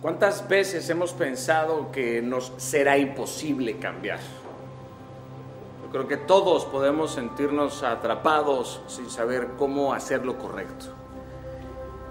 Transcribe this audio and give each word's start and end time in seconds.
¿Cuántas 0.00 0.46
veces 0.48 0.88
hemos 0.90 1.12
pensado 1.12 1.90
que 1.90 2.22
nos 2.22 2.52
será 2.56 2.96
imposible 2.98 3.78
cambiar? 3.78 4.20
Yo 5.82 5.90
creo 5.90 6.06
que 6.06 6.16
todos 6.16 6.64
podemos 6.66 7.14
sentirnos 7.14 7.82
atrapados 7.82 8.80
sin 8.86 9.10
saber 9.10 9.48
cómo 9.58 9.92
hacer 9.92 10.24
lo 10.24 10.38
correcto. 10.38 10.86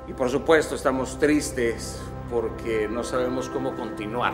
Y 0.06 0.12
por 0.12 0.30
supuesto 0.30 0.76
estamos 0.76 1.18
tristes 1.18 2.02
porque 2.30 2.90
no 2.90 3.06
sabemos 3.06 3.48
cómo 3.48 3.74
continuar, 3.74 4.34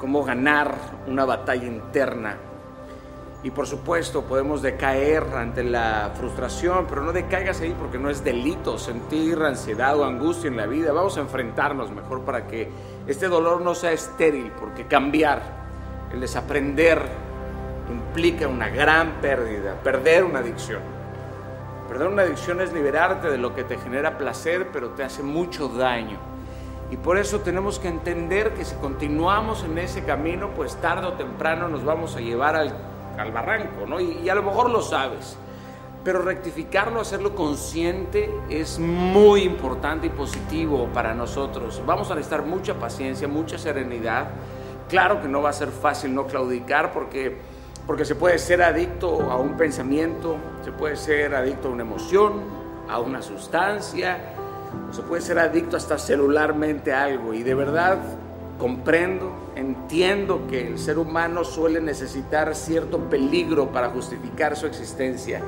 cómo 0.00 0.24
ganar 0.24 0.74
una 1.06 1.24
batalla 1.24 1.66
interna 1.66 2.36
y 3.44 3.50
por 3.50 3.66
supuesto 3.66 4.22
podemos 4.22 4.62
decaer 4.62 5.22
ante 5.34 5.62
la 5.62 6.12
frustración, 6.16 6.86
pero 6.88 7.02
no 7.02 7.12
decaigas 7.12 7.60
ahí 7.60 7.76
porque 7.78 7.98
no 7.98 8.08
es 8.08 8.24
delito 8.24 8.78
sentir 8.78 9.38
ansiedad 9.42 9.98
o 9.98 10.04
angustia 10.06 10.48
en 10.48 10.56
la 10.56 10.64
vida. 10.64 10.92
Vamos 10.92 11.18
a 11.18 11.20
enfrentarnos 11.20 11.90
mejor 11.90 12.22
para 12.22 12.46
que 12.46 12.70
este 13.06 13.28
dolor 13.28 13.60
no 13.60 13.74
sea 13.74 13.92
estéril, 13.92 14.50
porque 14.58 14.86
cambiar, 14.86 15.42
el 16.10 16.20
desaprender, 16.20 17.02
implica 17.92 18.48
una 18.48 18.70
gran 18.70 19.20
pérdida, 19.20 19.74
perder 19.84 20.24
una 20.24 20.38
adicción. 20.38 20.80
Perder 21.86 22.08
una 22.08 22.22
adicción 22.22 22.62
es 22.62 22.72
liberarte 22.72 23.30
de 23.30 23.36
lo 23.36 23.54
que 23.54 23.62
te 23.62 23.76
genera 23.76 24.16
placer, 24.16 24.68
pero 24.72 24.88
te 24.90 25.04
hace 25.04 25.22
mucho 25.22 25.68
daño. 25.68 26.16
Y 26.90 26.96
por 26.96 27.18
eso 27.18 27.40
tenemos 27.40 27.78
que 27.78 27.88
entender 27.88 28.54
que 28.54 28.64
si 28.64 28.74
continuamos 28.76 29.64
en 29.64 29.76
ese 29.76 30.02
camino, 30.02 30.48
pues 30.56 30.76
tarde 30.76 31.08
o 31.08 31.12
temprano 31.12 31.68
nos 31.68 31.84
vamos 31.84 32.16
a 32.16 32.20
llevar 32.20 32.56
al 32.56 32.93
al 33.18 33.32
barranco, 33.32 33.86
¿no? 33.86 34.00
Y, 34.00 34.28
a 34.28 34.34
lo 34.34 34.42
mejor 34.42 34.70
lo 34.70 34.82
sabes. 34.82 35.36
Pero 36.02 36.20
rectificarlo, 36.20 37.00
hacerlo 37.00 37.34
consciente 37.34 38.30
es 38.50 38.78
muy 38.78 39.42
importante 39.42 40.06
y 40.08 40.10
positivo 40.10 40.88
para 40.92 41.14
nosotros. 41.14 41.82
Vamos 41.86 42.10
a 42.10 42.14
necesitar 42.14 42.44
mucha 42.44 42.74
paciencia, 42.74 43.26
mucha 43.26 43.56
serenidad. 43.56 44.26
Claro 44.88 45.22
que 45.22 45.28
no 45.28 45.40
va 45.40 45.50
a 45.50 45.54
ser 45.54 45.68
fácil 45.68 46.14
no 46.14 46.26
claudicar 46.26 46.92
porque, 46.92 47.38
porque 47.86 48.04
se 48.04 48.16
puede 48.16 48.38
ser 48.38 48.62
adicto 48.62 49.30
a 49.30 49.36
un 49.38 49.56
pensamiento, 49.56 50.36
se 50.62 50.72
puede 50.72 50.96
ser 50.96 51.34
adicto 51.34 51.68
a 51.68 51.70
una 51.70 51.84
emoción, 51.84 52.42
a 52.90 53.00
una 53.00 53.22
sustancia, 53.22 54.34
se 54.90 55.02
puede 55.02 55.22
ser 55.22 55.38
adicto 55.38 55.78
hasta 55.78 55.96
celularmente 55.96 56.92
a 56.92 57.04
algo. 57.04 57.32
Y 57.32 57.42
de 57.42 57.54
verdad 57.54 57.98
comprendo, 58.58 59.32
entiendo 59.56 60.46
que 60.48 60.68
el 60.68 60.78
ser 60.78 60.98
humano 60.98 61.44
suele 61.44 61.80
necesitar 61.80 62.54
cierto 62.54 62.98
peligro 63.10 63.70
para 63.70 63.90
justificar 63.90 64.56
su 64.56 64.66
existencia. 64.66 65.40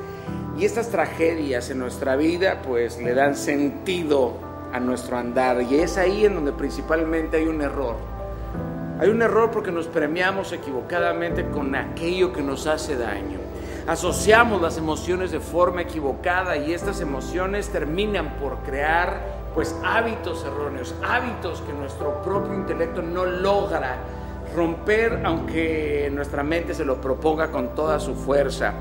Y 0.58 0.64
estas 0.64 0.88
tragedias 0.88 1.70
en 1.70 1.78
nuestra 1.78 2.16
vida 2.16 2.62
pues 2.66 2.98
le 2.98 3.14
dan 3.14 3.36
sentido 3.36 4.34
a 4.72 4.80
nuestro 4.80 5.16
andar. 5.16 5.62
Y 5.62 5.76
es 5.76 5.96
ahí 5.98 6.24
en 6.24 6.34
donde 6.34 6.52
principalmente 6.52 7.36
hay 7.36 7.46
un 7.46 7.60
error. 7.62 7.96
Hay 8.98 9.10
un 9.10 9.20
error 9.20 9.50
porque 9.50 9.70
nos 9.70 9.86
premiamos 9.88 10.52
equivocadamente 10.52 11.46
con 11.50 11.74
aquello 11.74 12.32
que 12.32 12.42
nos 12.42 12.66
hace 12.66 12.96
daño. 12.96 13.38
Asociamos 13.86 14.60
las 14.60 14.78
emociones 14.78 15.30
de 15.30 15.38
forma 15.38 15.82
equivocada 15.82 16.56
y 16.56 16.72
estas 16.72 17.00
emociones 17.00 17.68
terminan 17.68 18.36
por 18.40 18.56
crear 18.64 19.35
pues 19.56 19.74
hábitos 19.82 20.44
erróneos, 20.44 20.94
hábitos 21.02 21.62
que 21.62 21.72
nuestro 21.72 22.20
propio 22.20 22.52
intelecto 22.54 23.00
no 23.00 23.24
logra 23.24 23.96
romper 24.54 25.22
aunque 25.24 26.10
nuestra 26.12 26.42
mente 26.42 26.74
se 26.74 26.84
lo 26.84 27.00
proponga 27.00 27.50
con 27.50 27.74
toda 27.74 27.98
su 27.98 28.14
fuerza. 28.14 28.74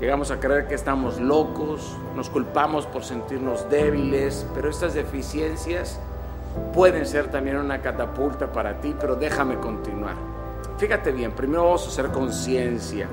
Llegamos 0.00 0.30
a 0.30 0.38
creer 0.38 0.68
que 0.68 0.76
estamos 0.76 1.20
locos, 1.20 1.96
nos 2.14 2.30
culpamos 2.30 2.86
por 2.86 3.02
sentirnos 3.02 3.68
débiles, 3.68 4.46
pero 4.54 4.70
estas 4.70 4.94
deficiencias 4.94 5.98
pueden 6.72 7.04
ser 7.04 7.28
también 7.32 7.56
una 7.56 7.82
catapulta 7.82 8.52
para 8.52 8.80
ti, 8.80 8.94
pero 9.00 9.16
déjame 9.16 9.56
continuar. 9.56 10.14
Fíjate 10.78 11.10
bien, 11.10 11.32
primero 11.32 11.64
vamos 11.64 11.84
a 11.86 11.88
hacer 11.88 12.12
conciencia. 12.12 13.08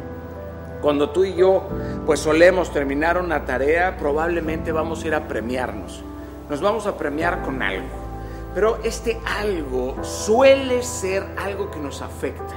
Cuando 0.84 1.10
tú 1.10 1.24
y 1.24 1.34
yo 1.34 1.64
pues 2.06 2.20
solemos 2.20 2.72
terminar 2.72 3.18
una 3.18 3.44
tarea, 3.44 3.98
probablemente 3.98 4.72
vamos 4.72 5.04
a 5.04 5.08
ir 5.08 5.16
a 5.16 5.28
premiarnos 5.28 6.04
nos 6.50 6.62
vamos 6.62 6.88
a 6.88 6.98
premiar 6.98 7.42
con 7.42 7.62
algo. 7.62 7.88
Pero 8.54 8.80
este 8.84 9.20
algo 9.26 10.02
suele 10.04 10.82
ser 10.82 11.24
algo 11.38 11.70
que 11.70 11.80
nos 11.80 12.02
afecta. 12.02 12.56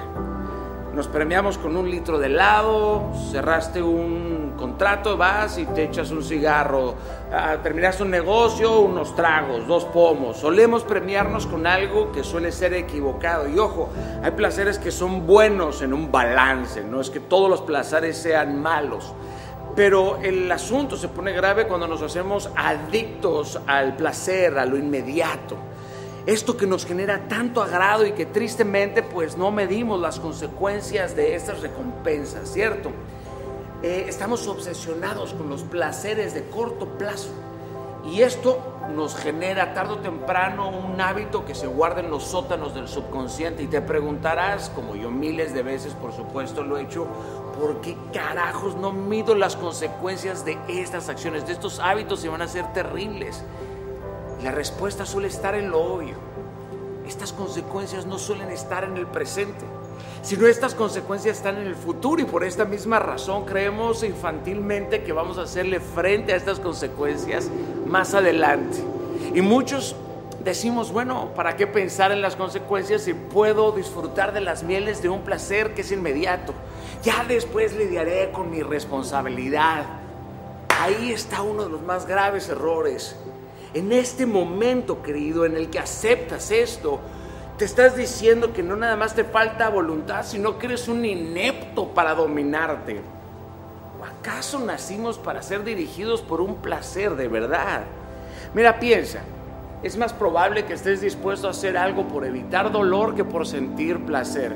Nos 0.94 1.06
premiamos 1.06 1.59
con 1.59 1.76
un 1.76 1.91
litro 1.91 2.19
de 2.19 2.27
helado, 2.27 3.12
cerraste 3.31 3.82
un 3.82 4.54
contrato, 4.56 5.16
vas 5.16 5.59
y 5.59 5.66
te 5.66 5.84
echas 5.84 6.10
un 6.10 6.25
cigarro, 6.25 6.94
ah, 7.32 7.56
terminaste 7.62 8.03
un 8.03 8.10
negocio, 8.10 8.81
unos 8.81 9.15
tragos, 9.15 9.66
dos 9.66 9.84
pomos. 9.84 10.38
Solemos 10.38 10.82
premiarnos 10.82 11.47
con 11.47 11.66
algo 11.66 12.10
que 12.10 12.25
suele 12.25 12.53
ser 12.53 12.75
equivocado. 12.75 13.48
Y 13.48 13.59
ojo, 13.59 13.91
hay 14.22 14.32
placeres 14.32 14.78
que 14.78 14.91
son 14.91 15.27
buenos 15.27 15.82
en 15.82 15.93
un 15.93 16.10
balance, 16.10 16.82
no 16.82 17.00
es 17.00 17.10
que 17.10 17.21
todos 17.21 17.48
los 17.48 17.62
placeres 17.62 18.19
sean 18.19 18.60
malos. 18.60 19.12
Pero 19.78 20.19
el 20.21 20.50
asunto 20.50 20.97
se 20.97 21.06
pone 21.06 21.31
grave 21.31 21.69
cuando 21.69 21.87
nos 21.87 22.03
hacemos 22.03 22.50
adictos 22.56 23.61
al 23.65 23.94
placer, 23.94 24.59
a 24.59 24.66
lo 24.66 24.77
inmediato. 24.77 25.56
Esto 26.27 26.56
que 26.56 26.66
nos 26.66 26.84
genera 26.84 27.28
tanto 27.28 27.62
agrado 27.62 28.05
y 28.05 28.11
que 28.11 28.27
tristemente 28.27 29.05
pues 29.05 29.37
no 29.37 29.53
medimos 29.53 30.00
las 30.00 30.19
consecuencias 30.19 31.15
de 31.15 31.37
estas 31.37 31.61
recompensas, 31.61 32.53
¿cierto? 32.53 32.91
Eh, 33.84 34.06
estamos 34.09 34.49
obsesionados 34.49 35.33
con 35.33 35.49
los 35.49 35.62
placeres 35.62 36.34
de 36.34 36.43
corto 36.49 36.99
plazo 36.99 37.31
y 38.10 38.22
esto 38.22 38.58
nos 38.94 39.14
genera 39.14 39.74
tarde 39.74 39.94
o 39.94 39.98
temprano 39.98 40.70
un 40.70 41.00
hábito 41.00 41.44
que 41.44 41.54
se 41.54 41.66
guarda 41.66 42.00
en 42.00 42.10
los 42.10 42.24
sótanos 42.24 42.74
del 42.74 42.88
subconsciente 42.88 43.62
y 43.62 43.66
te 43.66 43.82
preguntarás, 43.82 44.70
como 44.70 44.96
yo 44.96 45.10
miles 45.10 45.52
de 45.52 45.62
veces 45.62 45.92
por 45.94 46.12
supuesto 46.12 46.62
lo 46.62 46.78
he 46.78 46.82
hecho, 46.82 47.06
¿por 47.58 47.80
qué 47.80 47.97
carajos 48.12 48.76
no 48.76 48.92
mido 48.92 49.34
las 49.34 49.56
consecuencias 49.56 50.44
de 50.44 50.58
estas 50.68 51.08
acciones, 51.08 51.47
de 51.47 51.52
estos 51.52 51.80
hábitos 51.80 52.24
y 52.24 52.28
van 52.28 52.42
a 52.42 52.48
ser 52.48 52.72
terribles? 52.72 53.44
La 54.42 54.52
respuesta 54.52 55.04
suele 55.04 55.28
estar 55.28 55.54
en 55.54 55.70
lo 55.70 55.80
obvio. 55.80 56.14
Estas 57.06 57.32
consecuencias 57.32 58.06
no 58.06 58.18
suelen 58.18 58.50
estar 58.50 58.84
en 58.84 58.97
el 58.97 59.06
presente, 59.06 59.64
sino 60.22 60.47
estas 60.47 60.75
consecuencias 60.75 61.36
están 61.36 61.59
en 61.59 61.66
el 61.66 61.75
futuro 61.75 62.20
y 62.20 62.25
por 62.25 62.44
esta 62.44 62.64
misma 62.64 62.98
razón 62.98 63.44
creemos 63.44 64.03
infantilmente 64.03 65.03
que 65.03 65.12
vamos 65.12 65.38
a 65.38 65.42
hacerle 65.42 65.81
frente 65.81 66.32
a 66.32 66.36
estas 66.36 66.60
consecuencias 66.60 67.50
más 67.86 68.14
adelante. 68.14 68.78
Y 69.34 69.41
muchos 69.41 69.97
decimos, 70.44 70.92
bueno, 70.92 71.31
¿para 71.34 71.56
qué 71.56 71.66
pensar 71.66 72.12
en 72.12 72.22
las 72.22 72.36
consecuencias 72.36 73.03
si 73.03 73.14
puedo 73.14 73.72
disfrutar 73.72 74.32
de 74.32 74.41
las 74.41 74.62
mieles 74.62 75.03
de 75.03 75.09
un 75.09 75.22
placer 75.22 75.75
que 75.75 75.82
es 75.82 75.92
inmediato? 75.92 76.54
Ya 77.03 77.25
después 77.25 77.76
lidiaré 77.76 78.30
con 78.32 78.50
mi 78.50 78.62
responsabilidad. 78.62 79.84
Ahí 80.80 81.12
está 81.12 81.42
uno 81.42 81.65
de 81.65 81.70
los 81.70 81.82
más 81.82 82.06
graves 82.06 82.48
errores. 82.48 83.16
En 83.75 83.92
este 83.92 84.26
momento, 84.26 85.03
querido, 85.03 85.44
en 85.44 85.56
el 85.56 85.69
que 85.69 85.78
aceptas 85.78 86.50
esto, 86.50 87.00
te 87.58 87.64
estás 87.64 87.96
diciendo 87.96 88.52
que 88.52 88.62
no 88.62 88.76
nada 88.76 88.96
más 88.96 89.14
te 89.14 89.24
falta 89.24 89.69
voluntad, 89.69 90.24
sino 90.24 90.58
que 90.58 90.66
eres 90.66 90.86
un 90.86 91.04
inepto 91.04 91.88
para 91.88 92.14
dominarte. 92.14 93.00
¿O 94.00 94.04
acaso 94.04 94.60
nacimos 94.60 95.19
para 95.19 95.42
ser 95.42 95.64
dirigidos 95.64 96.22
por 96.22 96.41
un 96.41 96.56
placer 96.56 97.16
de 97.16 97.26
verdad? 97.26 97.82
Mira, 98.54 98.78
piensa, 98.78 99.22
es 99.83 99.97
más 99.97 100.12
probable 100.12 100.65
que 100.65 100.75
estés 100.75 101.00
dispuesto 101.00 101.47
a 101.47 101.50
hacer 101.50 101.77
algo 101.77 102.09
por 102.09 102.25
evitar 102.25 102.72
dolor 102.72 103.15
que 103.15 103.25
por 103.25 103.47
sentir 103.47 104.05
placer. 104.05 104.53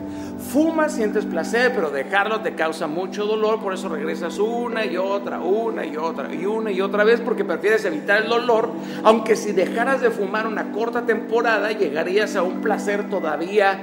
Fumas, 0.52 0.94
sientes 0.94 1.24
placer, 1.24 1.72
pero 1.74 1.90
dejarlo 1.90 2.40
te 2.40 2.54
causa 2.54 2.88
mucho 2.88 3.24
dolor, 3.24 3.60
por 3.60 3.72
eso 3.72 3.88
regresas 3.88 4.38
una 4.38 4.84
y 4.84 4.96
otra, 4.96 5.38
una 5.38 5.86
y 5.86 5.96
otra, 5.96 6.34
y 6.34 6.44
una 6.44 6.72
y 6.72 6.80
otra 6.80 7.04
vez, 7.04 7.20
porque 7.20 7.44
prefieres 7.44 7.84
evitar 7.84 8.22
el 8.22 8.28
dolor, 8.28 8.70
aunque 9.04 9.36
si 9.36 9.52
dejaras 9.52 10.00
de 10.00 10.10
fumar 10.10 10.46
una 10.46 10.72
corta 10.72 11.06
temporada, 11.06 11.70
llegarías 11.70 12.34
a 12.34 12.42
un 12.42 12.60
placer 12.60 13.08
todavía 13.08 13.78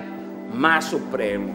más 0.53 0.85
supremo. 0.85 1.53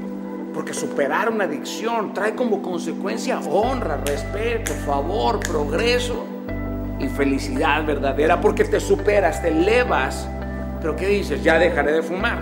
Porque 0.54 0.72
superar 0.72 1.30
una 1.30 1.44
adicción 1.44 2.14
trae 2.14 2.34
como 2.34 2.62
consecuencia 2.62 3.40
honra, 3.40 3.96
respeto, 3.96 4.72
favor, 4.86 5.40
progreso 5.40 6.33
felicidad 7.08 7.84
verdadera 7.84 8.40
porque 8.40 8.64
te 8.64 8.80
superas, 8.80 9.42
te 9.42 9.48
elevas. 9.48 10.28
Pero 10.80 10.96
¿qué 10.96 11.06
dices? 11.08 11.42
Ya 11.42 11.58
dejaré 11.58 11.92
de 11.92 12.02
fumar, 12.02 12.38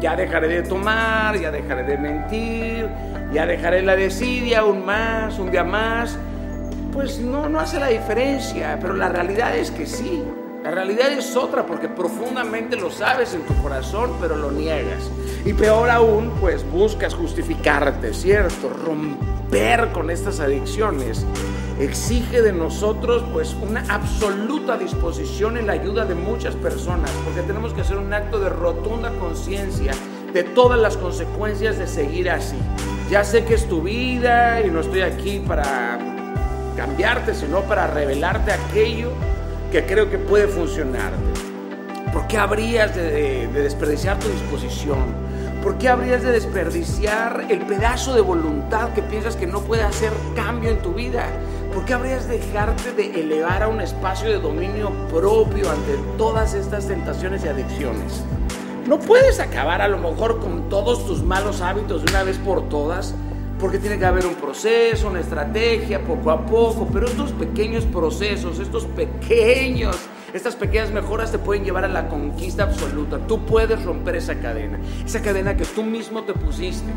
ya 0.00 0.16
dejaré 0.16 0.48
de 0.48 0.62
tomar, 0.62 1.38
ya 1.38 1.50
dejaré 1.50 1.84
de 1.84 1.98
mentir, 1.98 2.88
ya 3.32 3.46
dejaré 3.46 3.82
la 3.82 3.96
desidia 3.96 4.64
un 4.64 4.84
más, 4.84 5.38
un 5.38 5.50
día 5.50 5.64
más. 5.64 6.18
Pues 6.92 7.18
no, 7.18 7.48
no 7.48 7.60
hace 7.60 7.78
la 7.78 7.88
diferencia, 7.88 8.78
pero 8.80 8.94
la 8.94 9.08
realidad 9.08 9.56
es 9.56 9.70
que 9.70 9.86
sí. 9.86 10.22
La 10.64 10.72
realidad 10.72 11.12
es 11.12 11.36
otra 11.36 11.64
porque 11.64 11.88
profundamente 11.88 12.74
lo 12.74 12.90
sabes 12.90 13.34
en 13.34 13.42
tu 13.42 13.54
corazón, 13.62 14.16
pero 14.20 14.36
lo 14.36 14.50
niegas. 14.50 15.08
Y 15.44 15.52
peor 15.52 15.90
aún, 15.90 16.32
pues 16.40 16.68
buscas 16.68 17.14
justificarte, 17.14 18.12
¿cierto? 18.12 18.68
Romper 18.84 19.92
con 19.92 20.10
estas 20.10 20.40
adicciones 20.40 21.24
exige 21.78 22.42
de 22.42 22.52
nosotros 22.52 23.22
pues 23.32 23.54
una 23.60 23.84
absoluta 23.88 24.76
disposición 24.76 25.56
en 25.56 25.66
la 25.66 25.74
ayuda 25.74 26.04
de 26.04 26.14
muchas 26.14 26.54
personas, 26.54 27.10
porque 27.24 27.42
tenemos 27.42 27.74
que 27.74 27.82
hacer 27.82 27.98
un 27.98 28.12
acto 28.12 28.38
de 28.38 28.48
rotunda 28.48 29.10
conciencia 29.18 29.92
de 30.32 30.42
todas 30.42 30.80
las 30.80 30.96
consecuencias 30.96 31.78
de 31.78 31.86
seguir 31.86 32.30
así. 32.30 32.56
Ya 33.10 33.24
sé 33.24 33.44
que 33.44 33.54
es 33.54 33.68
tu 33.68 33.82
vida 33.82 34.60
y 34.62 34.70
no 34.70 34.80
estoy 34.80 35.02
aquí 35.02 35.42
para 35.46 35.98
cambiarte, 36.76 37.34
sino 37.34 37.60
para 37.62 37.86
revelarte 37.86 38.52
aquello 38.52 39.10
que 39.70 39.84
creo 39.84 40.10
que 40.10 40.18
puede 40.18 40.48
funcionarte. 40.48 41.16
¿Por 42.12 42.26
qué 42.26 42.38
habrías 42.38 42.94
de, 42.94 43.48
de 43.48 43.62
desperdiciar 43.62 44.18
tu 44.18 44.28
disposición? 44.28 45.26
¿Por 45.62 45.78
qué 45.78 45.88
habrías 45.88 46.22
de 46.22 46.30
desperdiciar 46.30 47.46
el 47.48 47.60
pedazo 47.60 48.14
de 48.14 48.20
voluntad 48.20 48.90
que 48.94 49.02
piensas 49.02 49.36
que 49.36 49.46
no 49.46 49.60
puede 49.62 49.82
hacer 49.82 50.12
cambio 50.34 50.70
en 50.70 50.78
tu 50.78 50.92
vida? 50.92 51.26
¿Por 51.76 51.84
qué 51.84 51.92
habrías 51.92 52.26
de 52.26 52.38
dejarte 52.38 52.92
de 52.94 53.20
elevar 53.20 53.62
a 53.62 53.68
un 53.68 53.82
espacio 53.82 54.30
de 54.30 54.38
dominio 54.38 54.90
propio 55.10 55.70
ante 55.70 55.92
todas 56.16 56.54
estas 56.54 56.88
tentaciones 56.88 57.44
y 57.44 57.48
adicciones? 57.48 58.24
No 58.88 58.98
puedes 58.98 59.40
acabar 59.40 59.82
a 59.82 59.86
lo 59.86 59.98
mejor 59.98 60.40
con 60.40 60.70
todos 60.70 61.06
tus 61.06 61.22
malos 61.22 61.60
hábitos 61.60 62.02
de 62.02 62.10
una 62.12 62.22
vez 62.22 62.38
por 62.38 62.70
todas, 62.70 63.14
porque 63.60 63.78
tiene 63.78 63.98
que 63.98 64.06
haber 64.06 64.24
un 64.24 64.36
proceso, 64.36 65.08
una 65.08 65.20
estrategia, 65.20 66.02
poco 66.02 66.30
a 66.30 66.46
poco, 66.46 66.88
pero 66.90 67.08
estos 67.08 67.32
pequeños 67.32 67.84
procesos, 67.84 68.58
estos 68.58 68.86
pequeños 68.86 69.98
estas 70.32 70.56
pequeñas 70.56 70.90
mejoras 70.90 71.30
te 71.30 71.38
pueden 71.38 71.62
llevar 71.62 71.84
a 71.84 71.88
la 71.88 72.08
conquista 72.08 72.62
absoluta. 72.62 73.18
Tú 73.26 73.44
puedes 73.44 73.84
romper 73.84 74.16
esa 74.16 74.34
cadena, 74.40 74.78
esa 75.04 75.20
cadena 75.20 75.54
que 75.58 75.66
tú 75.66 75.82
mismo 75.82 76.22
te 76.24 76.32
pusiste. 76.32 76.90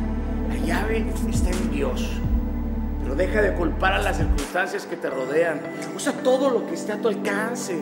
La 0.48 0.56
llave 0.66 1.06
está 1.30 1.50
en 1.50 1.72
Dios. 1.72 2.22
Pero 3.02 3.16
deja 3.16 3.42
de 3.42 3.54
culpar 3.54 3.94
a 3.94 4.00
las 4.00 4.18
circunstancias 4.18 4.86
que 4.86 4.96
te 4.96 5.10
rodean. 5.10 5.62
Usa 5.96 6.14
todo 6.24 6.50
lo 6.50 6.68
que 6.68 6.76
esté 6.76 6.94
a 6.94 7.02
tu 7.02 7.08
alcance 7.08 7.80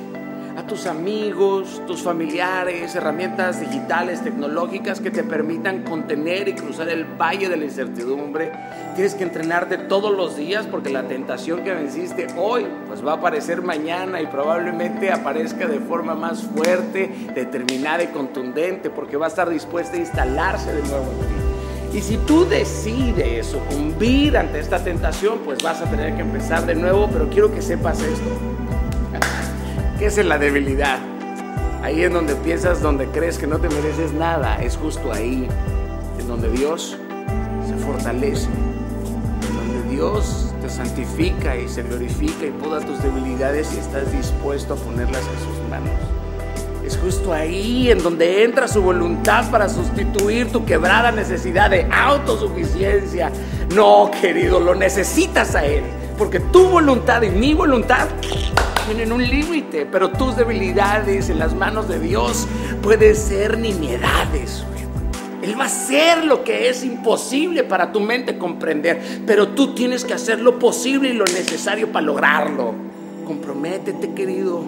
a 0.58 0.66
tus 0.66 0.88
amigos, 0.88 1.84
tus 1.86 2.02
familiares, 2.02 2.96
herramientas 2.96 3.60
digitales, 3.60 4.24
tecnológicas 4.24 5.00
que 5.00 5.12
te 5.12 5.24
permitan 5.24 5.84
contener 5.84 6.48
y 6.48 6.56
cruzar 6.56 6.90
el 6.90 7.06
valle 7.06 7.48
de 7.48 7.58
la 7.58 7.66
incertidumbre. 7.66 8.52
Tienes 8.96 9.14
que 9.14 9.24
entrenarte 9.24 9.78
todos 9.78 10.18
los 10.18 10.36
días 10.36 10.66
porque 10.66 10.90
la 10.90 11.04
tentación 11.04 11.64
que 11.64 11.76
venciste 11.76 12.26
hoy 12.36 12.66
pues 12.88 13.06
va 13.06 13.12
a 13.12 13.16
aparecer 13.18 13.62
mañana 13.62 14.20
y 14.20 14.26
probablemente 14.26 15.12
aparezca 15.12 15.68
de 15.68 15.80
forma 15.80 16.16
más 16.16 16.42
fuerte, 16.42 17.12
determinada 17.36 18.02
y 18.02 18.08
contundente 18.08 18.90
porque 18.90 19.16
va 19.16 19.28
a 19.28 19.30
estar 19.30 19.52
dispuesta 19.52 19.96
a 19.96 20.00
instalarse 20.00 20.74
de 20.74 20.82
nuevo 20.82 21.06
en 21.12 21.20
ti. 21.20 21.57
Y 21.94 22.02
si 22.02 22.18
tú 22.18 22.46
decides 22.46 23.48
sucumbir 23.48 24.38
ante 24.38 24.60
esta 24.60 24.84
tentación, 24.84 25.40
pues 25.46 25.64
vas 25.64 25.82
a 25.82 25.86
tener 25.86 26.16
que 26.16 26.22
empezar 26.22 26.66
de 26.66 26.76
nuevo, 26.76 27.10
pero 27.12 27.30
quiero 27.30 27.54
que 27.54 27.62
sepas 27.62 28.00
esto. 28.02 28.30
¿Qué 29.98 30.06
es 30.06 30.24
la 30.24 30.38
debilidad? 30.38 31.00
Ahí 31.82 32.04
en 32.04 32.14
donde 32.14 32.36
piensas, 32.36 32.82
donde 32.82 33.08
crees 33.08 33.38
que 33.38 33.48
no 33.48 33.60
te 33.60 33.70
mereces 33.70 34.14
nada, 34.14 34.62
es 34.62 34.76
justo 34.76 35.12
ahí, 35.12 35.48
en 36.20 36.28
donde 36.28 36.52
Dios 36.52 36.98
se 37.68 37.76
fortalece, 37.78 38.48
en 39.50 39.56
donde 39.56 39.96
Dios 39.96 40.54
te 40.62 40.70
santifica 40.70 41.56
y 41.56 41.68
se 41.68 41.84
glorifica 41.84 42.46
y 42.46 42.52
poda 42.52 42.80
tus 42.82 43.02
debilidades 43.02 43.74
y 43.74 43.80
estás 43.80 44.12
dispuesto 44.12 44.74
a 44.74 44.78
ponerlas 44.78 45.24
en 45.24 45.40
sus 45.40 45.70
manos. 45.70 46.17
Es 46.88 46.96
justo 46.96 47.34
ahí 47.34 47.92
en 47.92 48.02
donde 48.02 48.46
entra 48.46 48.66
su 48.66 48.82
voluntad 48.82 49.52
para 49.52 49.68
sustituir 49.68 50.54
tu 50.54 50.64
quebrada 50.64 51.12
necesidad 51.12 51.70
de 51.70 51.86
autosuficiencia. 51.92 53.30
No, 53.76 54.10
querido, 54.22 54.62
lo 54.62 54.74
necesitas 54.74 55.54
a 55.56 55.66
Él, 55.66 55.84
porque 56.18 56.40
tu 56.40 56.66
voluntad 56.70 57.24
y 57.24 57.30
mi 57.30 57.54
voluntad 57.54 58.08
tienen 58.86 59.12
un 59.12 59.22
límite, 59.22 59.86
pero 59.86 60.12
tus 60.12 60.38
debilidades 60.38 61.30
en 61.30 61.40
las 61.40 61.54
manos 61.54 61.90
de 61.90 62.00
Dios 62.00 62.48
pueden 62.82 63.18
ser 63.18 63.58
nimiedades. 63.58 64.64
Él 65.42 65.60
va 65.60 65.64
a 65.64 65.68
hacer 65.68 66.24
lo 66.24 66.46
que 66.46 66.70
es 66.70 66.86
imposible 66.86 67.66
para 67.66 67.92
tu 67.92 68.00
mente 68.00 68.38
comprender, 68.38 69.24
pero 69.28 69.50
tú 69.50 69.74
tienes 69.74 70.06
que 70.06 70.14
hacer 70.14 70.40
lo 70.40 70.58
posible 70.58 71.10
y 71.10 71.14
lo 71.14 71.26
necesario 71.26 71.92
para 71.92 72.06
lograrlo. 72.06 72.74
Comprométete, 73.26 74.14
querido. 74.14 74.64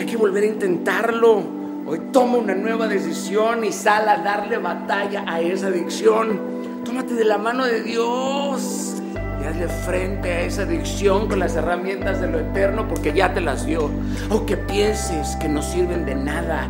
Hay 0.00 0.06
que 0.06 0.16
volver 0.16 0.42
a 0.42 0.46
intentarlo. 0.46 1.59
Hoy 1.90 1.98
toma 2.12 2.38
una 2.38 2.54
nueva 2.54 2.86
decisión 2.86 3.64
y 3.64 3.72
sal 3.72 4.08
a 4.08 4.18
darle 4.18 4.58
batalla 4.58 5.24
a 5.26 5.40
esa 5.40 5.66
adicción. 5.66 6.40
Tómate 6.84 7.14
de 7.14 7.24
la 7.24 7.36
mano 7.36 7.64
de 7.64 7.82
Dios 7.82 9.02
y 9.42 9.44
hazle 9.44 9.66
frente 9.66 10.30
a 10.30 10.40
esa 10.42 10.62
adicción 10.62 11.26
con 11.26 11.40
las 11.40 11.56
herramientas 11.56 12.20
de 12.20 12.28
lo 12.28 12.38
eterno 12.38 12.86
porque 12.86 13.12
ya 13.12 13.34
te 13.34 13.40
las 13.40 13.66
dio. 13.66 13.90
Aunque 14.30 14.56
pienses 14.56 15.34
que 15.40 15.48
no 15.48 15.62
sirven 15.62 16.06
de 16.06 16.14
nada, 16.14 16.68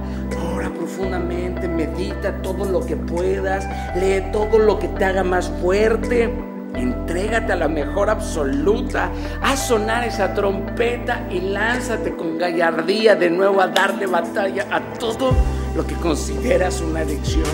ora 0.55 0.73
profundamente, 0.73 1.69
medita 1.69 2.41
todo 2.41 2.65
lo 2.65 2.81
que 2.87 2.97
puedas, 2.97 3.69
lee 3.97 4.25
todo 4.33 4.59
lo 4.59 4.79
que 4.79 4.89
te 4.89 5.05
haga 5.05 5.23
más 5.23 5.51
fuerte. 5.61 6.50
Entrégate 6.75 7.53
a 7.53 7.57
la 7.57 7.69
mejor 7.69 8.11
absoluta, 8.11 9.11
haz 9.43 9.67
sonar 9.67 10.05
esa 10.05 10.35
trompeta 10.35 11.27
y 11.31 11.41
lánzate 11.41 12.15
con 12.15 12.39
gallardía 12.39 13.17
de 13.17 13.29
nuevo 13.29 13.61
a 13.61 13.69
darle 13.69 14.07
batalla 14.07 14.67
a 14.71 14.81
todo 14.95 15.33
lo 15.75 15.87
que 15.87 15.95
consideras 15.97 16.81
una 16.81 17.01
adicción. 17.01 17.45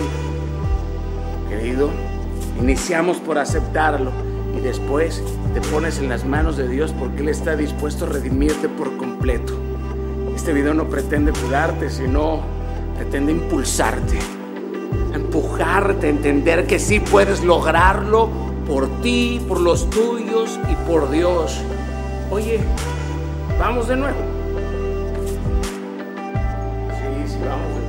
Querido, 1.49 1.89
iniciamos 2.61 3.17
por 3.17 3.39
aceptarlo 3.39 4.11
y 4.55 4.61
después 4.61 5.23
te 5.53 5.61
pones 5.61 5.99
en 5.99 6.09
las 6.09 6.23
manos 6.23 6.55
de 6.55 6.67
Dios 6.67 6.93
porque 6.97 7.21
Él 7.21 7.29
está 7.29 7.55
dispuesto 7.55 8.05
a 8.05 8.09
redimirte 8.09 8.69
por 8.69 8.95
completo. 8.97 9.53
Este 10.35 10.53
video 10.53 10.75
no 10.75 10.87
pretende 10.87 11.31
curarte, 11.31 11.89
sino 11.89 12.41
pretende 12.95 13.31
impulsarte, 13.31 14.19
empujarte 15.13 16.09
entender 16.09 16.67
que 16.67 16.77
sí 16.77 16.99
puedes 16.99 17.43
lograrlo 17.43 18.46
por 18.67 19.01
ti, 19.01 19.41
por 19.47 19.61
los 19.61 19.89
tuyos 19.89 20.59
y 20.69 20.75
por 20.87 21.09
Dios. 21.09 21.57
Oye, 22.29 22.59
vamos 23.57 23.87
de 23.87 23.95
nuevo. 23.95 24.17
Sí, 26.91 27.31
sí, 27.33 27.37
vamos 27.47 27.86